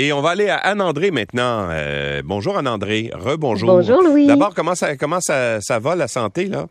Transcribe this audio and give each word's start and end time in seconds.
Et 0.00 0.12
on 0.12 0.20
va 0.20 0.30
aller 0.30 0.48
à 0.48 0.58
Anne-André 0.58 1.10
maintenant. 1.10 1.66
Euh, 1.72 2.22
bonjour 2.24 2.56
Anne-André. 2.56 3.10
Rebonjour. 3.12 3.68
Bonjour 3.68 4.00
Louis. 4.00 4.28
D'abord, 4.28 4.54
comment 4.54 4.76
ça, 4.76 4.96
comment 4.96 5.20
ça, 5.20 5.60
ça 5.60 5.80
va, 5.80 5.96
la 5.96 6.06
santé, 6.06 6.44
là? 6.44 6.66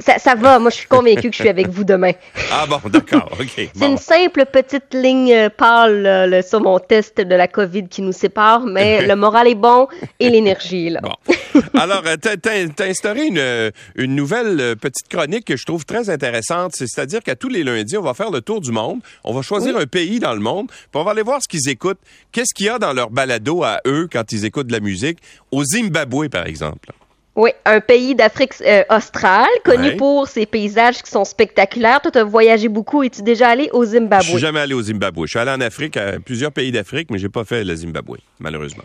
Ça, 0.00 0.18
ça 0.18 0.34
va, 0.34 0.58
moi 0.58 0.70
je 0.70 0.76
suis 0.76 0.86
convaincu 0.88 1.30
que 1.30 1.36
je 1.36 1.40
suis 1.40 1.48
avec 1.48 1.68
vous 1.68 1.84
demain. 1.84 2.12
Ah 2.50 2.66
bon, 2.66 2.80
d'accord, 2.88 3.30
OK. 3.38 3.68
C'est 3.74 3.86
une 3.86 3.98
simple 3.98 4.44
petite 4.50 4.92
ligne 4.94 5.32
euh, 5.32 5.48
pâle 5.50 6.02
là, 6.02 6.42
sur 6.42 6.60
mon 6.60 6.78
test 6.78 7.20
de 7.20 7.34
la 7.34 7.46
COVID 7.46 7.88
qui 7.88 8.02
nous 8.02 8.12
sépare, 8.12 8.60
mais 8.64 9.06
le 9.06 9.14
moral 9.16 9.46
est 9.48 9.54
bon 9.54 9.86
et 10.18 10.30
l'énergie 10.30 10.88
là. 10.90 11.00
Bon. 11.02 11.60
Alors, 11.78 12.02
euh, 12.06 12.16
t'as, 12.16 12.86
instauré 12.88 13.26
une, 13.26 13.38
euh, 13.38 13.70
une 13.96 14.14
nouvelle 14.14 14.76
petite 14.76 15.08
chronique 15.08 15.44
que 15.44 15.56
je 15.56 15.66
trouve 15.66 15.84
très 15.84 16.08
intéressante. 16.10 16.72
C'est- 16.74 16.86
C'est-à-dire 16.86 17.22
qu'à 17.22 17.36
tous 17.36 17.48
les 17.48 17.62
lundis, 17.64 17.96
on 17.96 18.02
va 18.02 18.14
faire 18.14 18.30
le 18.30 18.40
tour 18.40 18.60
du 18.60 18.72
monde. 18.72 19.00
On 19.24 19.32
va 19.34 19.42
choisir 19.42 19.76
un 19.76 19.86
pays 19.86 20.18
dans 20.18 20.32
le 20.34 20.40
monde, 20.40 20.68
puis 20.68 20.86
on 21.00 21.04
va 21.04 21.10
aller 21.12 21.22
voir 21.22 21.40
ce 21.42 21.48
qu'ils 21.48 21.68
écoutent. 21.68 22.00
Qu'est-ce 22.32 22.54
qu'il 22.54 22.66
y 22.66 22.68
a 22.70 22.78
dans 22.78 22.92
leur 22.92 23.10
balado 23.10 23.62
à 23.62 23.80
eux 23.86 24.08
quand 24.10 24.32
ils 24.32 24.44
écoutent 24.44 24.66
de 24.68 24.72
la 24.72 24.80
musique? 24.80 25.18
Au 25.52 25.62
Zimbabwe, 25.64 26.28
par 26.28 26.46
exemple. 26.46 26.90
Oui, 27.40 27.50
un 27.64 27.78
pays 27.80 28.16
d'Afrique 28.16 28.54
euh, 28.66 28.82
australe 28.90 29.46
connu 29.64 29.90
Ouais. 29.90 29.96
pour 29.96 30.26
ses 30.26 30.44
paysages 30.44 31.00
qui 31.04 31.10
sont 31.10 31.24
spectaculaires. 31.24 32.00
Toi, 32.00 32.10
tu 32.10 32.18
as 32.18 32.24
voyagé 32.24 32.66
beaucoup. 32.68 33.04
Es-tu 33.04 33.22
déjà 33.22 33.48
allé 33.50 33.70
au 33.72 33.84
Je 33.84 33.90
suis 33.90 33.98
Zimbabwe? 34.00 34.38
jamais 34.38 34.58
allé 34.58 34.74
au 34.74 34.82
Zimbabwe. 34.82 35.22
Je 35.26 35.30
suis 35.30 35.38
allé 35.38 35.52
en 35.52 35.60
Afrique, 35.60 35.96
à 35.96 36.18
plusieurs 36.18 36.50
pays 36.50 36.72
d'Afrique, 36.72 37.10
mais 37.12 37.18
j'ai 37.18 37.28
pas 37.28 37.44
fait 37.44 37.62
le 37.62 37.76
Zimbabwe, 37.76 38.16
malheureusement. 38.40 38.82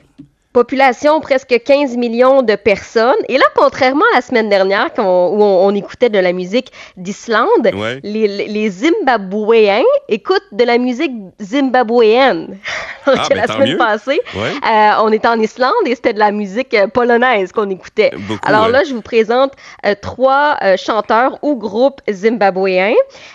Population 0.53 1.19
presque 1.19 1.63
15 1.65 1.97
millions 1.97 2.43
de 2.43 2.53
personnes. 2.55 3.15
Et 3.27 3.37
là, 3.39 3.45
contrairement 3.55 4.05
à 4.13 4.17
la 4.17 4.21
semaine 4.21 4.49
dernière, 4.49 4.89
on- 4.99 5.01
où 5.33 5.41
on, 5.41 5.65
on 5.65 5.73
écoutait 5.73 6.09
de 6.11 6.19
la 6.19 6.31
musique 6.31 6.71
d'Islande, 6.95 7.71
Ouais. 7.73 7.99
les- 8.03 8.27
les 8.47 8.69
Zimbabwéens 8.69 9.81
écoutent 10.09 10.43
de 10.51 10.63
la 10.63 10.77
musique 10.77 11.11
zimbabwéenne. 11.41 12.59
Ah, 13.23 13.25
ben, 13.29 13.37
la 13.37 13.47
tant 13.47 13.53
semaine 13.53 13.71
mieux. 13.71 13.77
passée, 13.77 14.21
Ouais. 14.35 14.51
euh, 14.65 14.91
on 15.01 15.11
était 15.11 15.27
en 15.27 15.39
Islande 15.39 15.73
et 15.85 15.95
c'était 15.95 16.13
de 16.13 16.19
la 16.19 16.31
musique 16.31 16.73
euh, 16.73 16.87
polonaise 16.87 17.51
qu'on 17.51 17.69
écoutait. 17.69 18.11
Beaucoup, 18.17 18.39
Alors 18.45 18.65
ouais. 18.65 18.71
là, 18.71 18.83
je 18.83 18.93
vous 18.93 19.01
présente 19.01 19.53
euh, 19.85 19.95
trois 20.01 20.57
euh, 20.63 20.77
chanteurs 20.77 21.37
ou 21.41 21.55
groupes 21.55 22.01
zimbabwéens. 22.09 22.93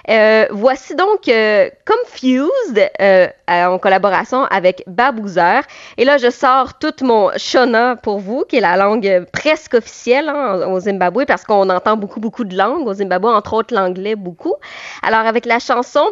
Euh, 0.09 0.47
voici 0.51 0.95
donc 0.95 1.29
euh, 1.29 1.69
Confused 1.87 2.91
euh, 3.01 3.29
en 3.49 3.79
collaboration 3.79 4.45
avec 4.45 4.83
Baboozer. 4.87 5.63
Et 5.97 6.05
là, 6.05 6.19
je 6.19 6.31
sors 6.31 6.79
tout 6.79 6.93
mon 7.03 7.31
Shona 7.37 7.97
pour 7.97 8.19
vous, 8.19 8.45
qui 8.49 8.57
est 8.57 8.61
la 8.61 8.77
langue 8.77 9.27
presque 9.33 9.75
officielle 9.75 10.29
hein, 10.29 10.67
au 10.69 10.81
Zimbabwe, 10.81 11.25
parce 11.27 11.45
qu'on 11.45 11.69
entend 11.71 11.97
beaucoup, 11.97 12.21
beaucoup 12.21 12.45
de 12.45 12.57
langues 12.57 12.87
au 12.87 12.95
Zimbabwe, 12.95 13.27
entre 13.29 13.55
autres 13.55 13.75
l'anglais 13.75 14.17
beaucoup. 14.17 14.55
Alors, 15.03 15.21
avec 15.21 15.47
la 15.47 15.59
chanson 15.59 16.05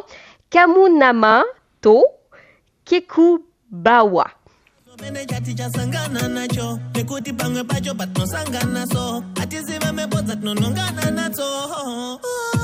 Kamunama 0.50 1.42
To 1.83 2.05
Nadzo 11.17 12.56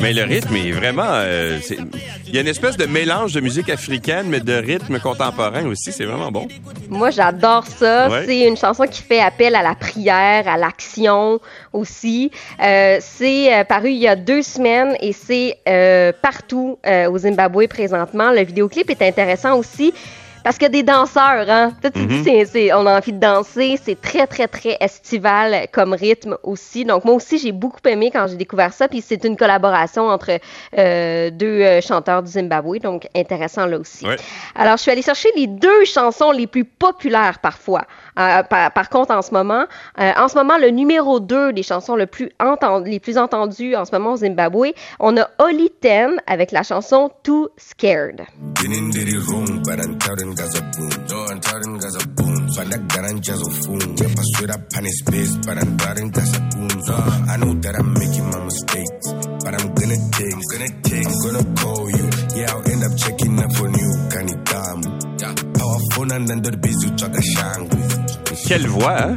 Mais 0.00 0.12
le 0.12 0.22
rythme 0.22 0.54
est 0.56 0.70
vraiment... 0.72 1.02
euh, 1.06 1.58
c'est- 1.62 1.78
Il 2.26 2.34
y 2.34 2.38
a 2.38 2.42
une 2.42 2.48
espèce 2.48 2.76
de 2.76 2.84
mélange 2.86 3.32
de 3.32 3.40
musique 3.40 3.68
africaine, 3.70 4.26
mais 4.28 4.40
de 4.40 4.52
rythme 4.54 4.98
contemporain 5.00 5.64
aussi. 5.66 5.92
C'est 5.92 6.04
vraiment 6.04 6.30
bon. 6.30 6.46
Moi, 6.90 7.10
j'adore 7.10 7.66
ça. 7.66 8.08
Ouais. 8.08 8.24
C'est 8.26 8.46
une 8.46 8.56
chanson 8.56 8.84
qui 8.86 9.02
fait 9.02 9.20
appel 9.20 9.54
à 9.54 9.62
la 9.62 9.74
prière, 9.74 10.46
à 10.46 10.56
l'action 10.58 11.40
aussi. 11.72 12.30
Euh, 12.62 12.98
c'est 13.00 13.54
euh, 13.54 13.64
paru 13.64 13.90
il 13.90 13.98
y 13.98 14.08
a 14.08 14.14
deux 14.16 14.42
semaines 14.42 14.94
et 15.00 15.12
c'est 15.12 15.56
euh, 15.68 16.12
partout 16.20 16.78
euh, 16.86 17.10
au 17.10 17.18
Zimbabwe 17.18 17.66
présentement. 17.68 18.30
Le 18.30 18.42
vidéoclip 18.44 18.90
est 18.90 19.02
intéressant 19.02 19.56
aussi. 19.58 19.92
Parce 20.48 20.56
qu'il 20.56 20.64
y 20.64 20.66
a 20.66 20.70
des 20.70 20.82
danseurs, 20.82 21.44
hein. 21.50 21.72
Toi, 21.82 21.90
tu 21.90 22.06
dis, 22.06 22.46
c'est, 22.46 22.72
on 22.72 22.86
a 22.86 22.96
envie 22.96 23.12
de 23.12 23.20
danser. 23.20 23.78
C'est 23.84 24.00
très, 24.00 24.26
très, 24.26 24.48
très 24.48 24.78
estival 24.80 25.66
comme 25.72 25.92
rythme 25.92 26.38
aussi. 26.42 26.86
Donc, 26.86 27.04
moi 27.04 27.16
aussi, 27.16 27.36
j'ai 27.36 27.52
beaucoup 27.52 27.86
aimé 27.86 28.08
quand 28.10 28.26
j'ai 28.28 28.36
découvert 28.36 28.72
ça. 28.72 28.88
Puis, 28.88 29.02
c'est 29.02 29.24
une 29.24 29.36
collaboration 29.36 30.08
entre 30.08 30.40
euh, 30.78 31.28
deux 31.28 31.60
euh, 31.60 31.82
chanteurs 31.82 32.22
du 32.22 32.30
Zimbabwe. 32.30 32.78
Donc, 32.78 33.08
intéressant 33.14 33.66
là 33.66 33.78
aussi. 33.78 34.06
Ouais. 34.06 34.16
Alors, 34.54 34.78
je 34.78 34.82
suis 34.84 34.90
allée 34.90 35.02
chercher 35.02 35.28
les 35.36 35.48
deux 35.48 35.84
chansons 35.84 36.30
les 36.30 36.46
plus 36.46 36.64
populaires 36.64 37.40
parfois. 37.40 37.84
Euh, 38.18 38.42
par, 38.42 38.88
contre, 38.90 39.12
en 39.12 39.22
ce 39.22 39.32
moment, 39.32 39.64
euh, 40.00 40.12
en 40.16 40.28
ce 40.28 40.36
moment, 40.36 40.58
le 40.58 40.70
numéro 40.70 41.20
2 41.20 41.52
des 41.52 41.62
chansons 41.62 41.96
le 41.96 42.06
plus 42.06 42.30
les 42.84 43.00
plus 43.00 43.18
entendues 43.18 43.76
en 43.76 43.84
ce 43.84 43.92
moment 43.92 44.12
au 44.12 44.16
Zimbabwe, 44.16 44.72
on 44.98 45.16
a 45.16 45.28
Oli 45.38 45.70
Ten 45.80 46.20
avec 46.26 46.52
la 46.52 46.62
chanson 46.62 47.10
Too 47.22 47.48
Scared. 47.56 48.22
Quelle 68.48 68.66
voix, 68.66 68.96
hein? 69.02 69.14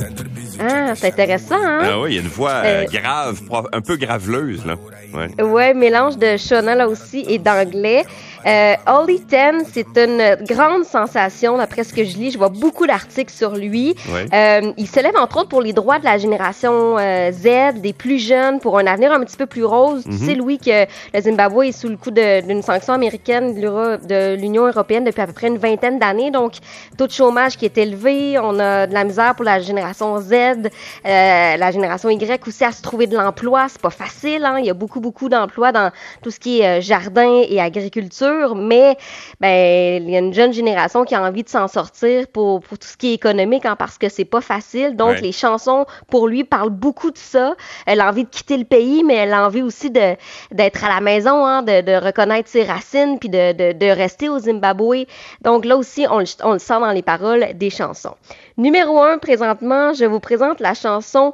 Ah, 0.59 0.94
c'est 0.94 1.08
intéressant, 1.08 1.56
hein? 1.56 1.80
Ah 1.84 2.00
oui, 2.02 2.12
il 2.12 2.16
y 2.16 2.19
a 2.19 2.22
une 2.22 2.28
voix 2.28 2.62
euh, 2.66 2.84
Euh, 2.84 2.86
grave, 2.92 3.42
un 3.72 3.80
peu 3.81 3.96
graveleuse, 3.96 4.66
là. 4.66 4.75
Ouais. 5.14 5.42
Ouais, 5.44 5.74
mélange 5.74 6.18
de 6.18 6.36
Shona 6.38 6.75
là 6.75 6.88
aussi 6.90 7.25
et 7.28 7.38
d'anglais. 7.38 8.03
Euh, 8.46 8.75
Ollie 8.88 9.22
Ten, 9.22 9.63
c'est 9.72 9.97
une 9.97 10.35
grande 10.46 10.84
sensation 10.84 11.57
d'après 11.57 11.84
ce 11.84 11.94
que 11.94 12.03
je 12.03 12.18
lis. 12.18 12.31
Je 12.31 12.38
vois 12.38 12.50
beaucoup 12.50 12.88
d'articles 12.88 13.31
sur 13.31 13.56
lui. 13.56 13.96
Euh, 14.34 14.72
il 14.78 14.88
se 14.88 15.00
lève 15.00 15.16
entre 15.18 15.38
autres 15.38 15.50
pour 15.50 15.62
les 15.62 15.74
droits 15.74 16.00
de 16.00 16.06
la 16.06 16.18
génération 16.18 16.97
euh, 16.97 17.31
Z, 17.31 17.79
des 17.81 17.94
plus 17.94 18.19
jeunes, 18.19 18.59
pour 18.59 18.78
un 18.78 18.88
avenir 18.88 19.12
un 19.12 19.19
petit 19.22 19.38
peu 19.38 19.46
plus 19.46 19.63
rose. 19.63 20.03
Tu 20.06 20.18
sais, 20.18 20.35
Louis, 20.35 20.57
que 20.57 20.85
le 21.13 21.22
Zimbabwe 21.22 21.66
est 21.66 21.72
sous 21.72 21.90
le 21.90 21.97
coup 21.97 22.12
d'une 22.12 22.62
sanction 22.62 22.94
américaine 22.94 23.53
de 23.56 24.35
l'Union 24.35 24.68
européenne 24.68 25.03
depuis 25.03 25.22
à 25.22 25.28
peu 25.28 25.34
près 25.34 25.47
une 25.47 25.58
vingtaine 25.58 26.00
d'années. 26.00 26.31
Donc, 26.31 26.53
taux 26.97 27.08
de 27.08 27.12
chômage 27.12 27.58
qui 27.58 27.66
est 27.66 27.78
élevé. 27.78 28.38
On 28.40 28.59
a 28.59 28.88
de 28.88 28.94
la 28.94 29.03
misère 29.03 29.35
pour 29.35 29.46
la 29.46 29.59
génération 29.59 30.19
Z, 30.19 30.34
euh, 30.34 30.68
la 31.06 31.72
génération 31.72 32.09
Y 32.09 32.47
aussi 32.47 32.63
à 32.63 32.72
se 32.72 32.81
trouver 32.81 33.08
de 33.08 33.18
l'emploi. 33.18 33.68
C'est 33.69 33.81
pas 33.81 33.90
facile. 33.90 34.46
Hein? 34.46 34.58
Il 34.59 34.66
y 34.66 34.69
a 34.69 34.73
beaucoup, 34.73 35.00
beaucoup 35.00 35.29
d'emplois 35.29 35.72
dans 35.72 35.91
tout 36.22 36.31
ce 36.31 36.40
qui 36.40 36.62
est 36.62 36.79
euh, 36.79 36.81
jardin 36.81 37.41
et 37.47 37.59
agriculture. 37.59 38.31
Mais 38.56 38.97
ben, 39.40 40.03
il 40.03 40.09
y 40.09 40.16
a 40.16 40.19
une 40.19 40.34
jeune 40.34 40.53
génération 40.53 41.03
qui 41.06 41.16
a 41.16 41.22
envie 41.24 41.44
de 41.44 41.50
s'en 41.50 41.68
sortir 41.68 42.28
pour, 42.28 42.62
pour 42.62 42.78
tout 42.78 42.88
ce 42.88 42.97
qui 42.97 43.12
est 43.12 43.14
économique 43.14 43.66
hein, 43.66 43.75
parce 43.78 43.97
que 43.97 44.09
c'est 44.09 44.25
pas 44.25 44.42
facile. 44.42 44.96
Donc, 44.96 45.12
Ouais. 45.12 45.22
les 45.22 45.31
chansons, 45.31 45.86
pour 46.09 46.28
lui, 46.28 46.44
parlent 46.44 46.70
beaucoup 46.70 47.12
de 47.12 47.18
ça. 47.18 47.56
Elle 47.86 48.02
a 48.02 48.09
envie 48.09 48.24
de 48.24 48.30
quitter 48.30 48.58
le 48.58 48.66
pays, 48.66 49.03
mais 49.03 49.16
elle 49.16 49.34
a 49.34 49.46
envie 49.46 49.62
aussi 49.62 49.90
de 49.90 50.16
d'être 50.52 50.84
à 50.86 50.90
la 50.90 51.02
maison, 51.02 51.46
hein, 51.46 51.62
de, 51.64 51.81
de 51.81 51.94
reconnaître 52.06 52.50
ses 52.50 52.64
racines, 52.64 53.20
puis 53.20 53.30
de, 53.30 53.52
de, 53.53 53.72
de 53.78 53.86
rester 53.91 54.30
au 54.30 54.40
Zimbabwe. 54.40 55.06
Donc 55.41 55.66
là 55.66 55.75
aussi, 55.78 56.06
on, 56.09 56.20
le- 56.20 56.25
on 56.44 56.53
le 56.53 56.59
sent 56.59 56.80
dans 56.80 56.91
les 56.91 57.02
paroles 57.02 57.47
des 57.56 57.70
chansons. 57.70 58.16
Numéro 58.58 59.00
un, 59.02 59.18
présentement, 59.18 59.94
je 59.94 60.06
vous 60.06 60.20
présente 60.20 60.59
la 60.59 60.74
chanson 60.74 61.34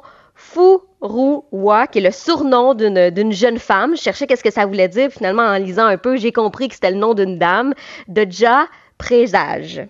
Furuwa, 1.00 1.86
qui 1.86 1.98
est 1.98 2.02
le 2.02 2.10
surnom 2.10 2.74
d'une 2.74 3.10
d'une 3.10 3.32
jeune 3.32 3.58
femme. 3.58 3.96
Je 3.96 4.02
cherchais 4.02 4.26
qu'est-ce 4.26 4.44
que 4.44 4.52
ça 4.52 4.66
voulait 4.66 4.88
dire. 4.88 5.10
Finalement, 5.10 5.42
en 5.42 5.58
lisant 5.58 5.86
un 5.86 5.96
peu, 5.96 6.16
j'ai 6.16 6.32
compris 6.32 6.68
que 6.68 6.74
c'était 6.74 6.90
le 6.90 6.98
nom 6.98 7.14
d'une 7.14 7.38
dame, 7.38 7.74
de 8.08 8.26
Ja 8.28 8.66
Présage. 8.98 9.82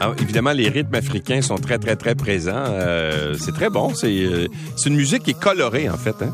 Alors, 0.00 0.14
évidemment, 0.20 0.52
les 0.52 0.68
rythmes 0.68 0.94
africains 0.94 1.42
sont 1.42 1.56
très, 1.56 1.78
très, 1.78 1.96
très 1.96 2.14
présents. 2.14 2.52
Euh, 2.68 3.34
c'est 3.38 3.52
très 3.52 3.68
bon. 3.68 3.94
C'est 3.94 4.06
euh, 4.22 4.46
c'est 4.76 4.88
une 4.90 4.96
musique 4.96 5.24
qui 5.24 5.30
est 5.32 5.40
colorée, 5.40 5.88
en 5.90 5.96
fait. 5.96 6.14
Hein? 6.22 6.32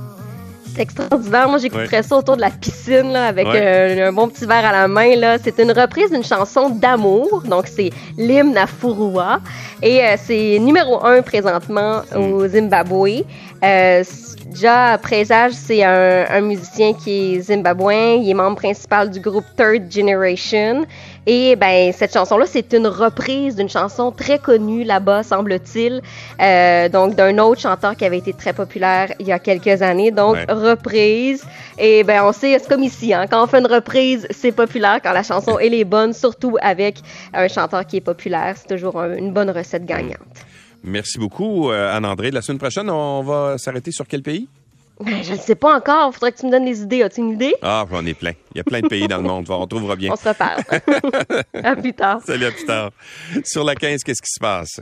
C'est 0.75 0.83
extraordinaire. 0.83 1.49
Moi, 1.49 1.59
j'écouterais 1.59 1.99
Ouais. 1.99 2.03
ça 2.03 2.17
autour 2.17 2.37
de 2.37 2.41
la 2.43 2.51
piscine, 2.51 3.13
là, 3.13 3.27
avec 3.27 3.47
Ouais. 3.47 3.61
euh, 3.63 4.09
un 4.09 4.13
bon 4.13 4.29
petit 4.29 4.45
verre 4.45 4.67
à 4.67 4.73
la 4.73 4.89
main, 4.89 5.15
là. 5.17 5.39
C'est 5.43 5.59
une 5.61 5.71
reprise 5.73 6.11
d'une 6.11 6.25
chanson 6.25 6.69
d'amour. 6.69 7.43
Donc, 7.49 7.67
c'est 7.69 7.91
l'hymne 8.19 8.57
à 8.59 8.67
Furua. 8.67 9.41
Et 9.83 10.01
c'est 10.19 10.59
numéro 10.61 11.05
un 11.05 11.23
présentement 11.23 12.03
au 12.17 12.47
Zimbabwe. 12.49 13.23
Déjà, 13.63 14.99
Présage, 14.99 15.53
c'est 15.53 15.83
un, 15.83 16.27
un 16.31 16.41
musicien 16.43 16.93
qui 16.93 17.35
est 17.37 17.41
zimbabwéen. 17.41 18.21
Il 18.23 18.29
est 18.31 18.35
membre 18.35 18.57
principal 18.57 19.11
du 19.11 19.19
groupe 19.21 19.45
Third 19.57 19.91
Generation. 19.91 20.85
Et 21.27 21.57
ben 21.57 21.93
cette 21.93 22.13
chanson-là, 22.13 22.45
c'est 22.47 22.73
une 22.75 22.87
reprise 22.87 23.57
d'une 23.57 23.69
chanson 23.69 24.13
très 24.13 24.39
connue 24.39 24.85
là-bas, 24.85 25.23
semble-t-il, 25.23 26.03
euh, 26.41 26.89
donc 26.91 27.15
d'un 27.15 27.39
autre 27.39 27.61
chanteur 27.61 27.97
qui 27.97 28.05
avait 28.05 28.19
été 28.19 28.33
très 28.35 28.53
populaire 28.53 29.13
il 29.19 29.27
y 29.27 29.33
a 29.33 29.39
quelques 29.39 29.81
années. 29.83 30.11
Donc 30.11 30.35
Ouais. 30.35 30.45
reprise. 30.49 31.45
Et 31.79 32.05
ben 32.05 32.23
on 32.25 32.33
sait, 32.33 32.59
c'est 32.59 32.69
comme 32.69 32.83
ici, 32.83 33.15
hein, 33.15 33.27
quand 33.31 33.43
on 33.43 33.47
fait 33.47 33.59
une 33.61 33.67
reprise, 33.67 34.27
c'est 34.31 34.53
populaire. 34.53 34.99
Quand 35.03 35.13
la 35.13 35.23
chanson 35.23 35.59
elle 35.59 35.75
est 35.75 35.85
bonne, 35.85 36.13
surtout 36.13 36.57
avec 36.61 36.99
un 37.33 37.49
chanteur 37.49 37.87
qui 37.87 37.97
est 37.97 38.01
populaire, 38.03 38.55
c'est 38.57 38.75
toujours 38.75 39.01
un- 39.01 39.17
une 39.17 39.33
bonne 39.33 39.51
recette 39.51 39.85
gagnante. 39.87 40.19
Merci 40.83 41.19
beaucoup, 41.19 41.71
euh, 41.71 41.97
Anne-André. 41.97 42.31
La 42.31 42.43
semaine 42.43 42.59
prochaine, 42.59 42.91
on 42.91 43.23
va 43.23 43.57
s'arrêter 43.57 43.91
sur 43.93 44.07
quel 44.07 44.23
pays? 44.23 44.47
Ben, 45.01 45.25
je 45.25 45.33
ne 45.33 45.39
sais 45.39 45.55
pas 45.55 45.77
encore. 45.77 46.13
Faudrait 46.15 46.33
que 46.33 46.39
tu 46.39 46.47
me 46.47 46.53
donnes 46.53 46.65
des 46.65 46.83
idées. 46.83 47.03
As-tu 47.03 47.21
une 47.21 47.31
idée? 47.33 47.55
Ah, 47.63 47.85
j'en 47.91 48.05
ai 48.07 48.15
plein. 48.15 48.33
Il 48.55 48.59
y 48.59 48.61
a 48.61 48.65
plein 48.65 48.81
de 48.81 48.89
pays 48.89 49.09
dans 49.09 49.17
le 49.17 49.25
monde. 49.25 49.47
On 49.51 49.67
trouvera 49.67 49.97
bien. 49.97 50.13
On 50.13 50.17
se 50.17 50.29
reparle. 50.29 50.63
à 51.65 51.77
plus 51.77 51.93
tard. 51.93 52.21
Salut, 52.25 52.45
à 52.47 52.51
plus 52.53 52.65
tard. 52.65 52.91
Sur 53.45 53.65
la 53.65 53.75
15, 53.75 54.05
qu'est-ce 54.05 54.23
qui 54.23 54.31
se 54.31 54.41
passe? 54.41 54.81